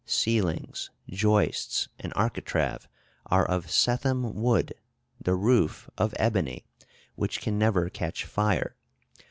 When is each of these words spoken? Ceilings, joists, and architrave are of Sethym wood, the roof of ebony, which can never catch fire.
Ceilings, 0.07 0.89
joists, 1.07 1.87
and 1.99 2.11
architrave 2.15 2.87
are 3.27 3.45
of 3.47 3.67
Sethym 3.67 4.33
wood, 4.33 4.73
the 5.23 5.35
roof 5.35 5.91
of 5.95 6.15
ebony, 6.17 6.65
which 7.13 7.39
can 7.39 7.59
never 7.59 7.87
catch 7.87 8.25
fire. 8.25 8.75